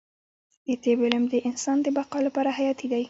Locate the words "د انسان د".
1.29-1.87